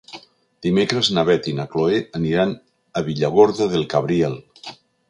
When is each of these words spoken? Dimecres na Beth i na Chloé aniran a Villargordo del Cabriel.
Dimecres 0.67 1.09
na 1.17 1.25
Beth 1.27 1.49
i 1.51 1.53
na 1.59 1.67
Chloé 1.75 2.01
aniran 2.21 2.57
a 3.03 3.07
Villargordo 3.11 3.71
del 3.77 3.91
Cabriel. 3.95 4.43